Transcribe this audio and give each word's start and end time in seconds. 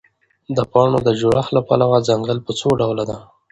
د 0.55 0.59
پاڼو 0.71 0.99
د 1.07 1.09
جوړښت 1.19 1.51
له 1.57 1.61
پلوه 1.67 1.97
ځنګل 2.09 2.37
په 2.45 2.51
څوډوله 2.59 3.03
دی؟ 3.09 3.19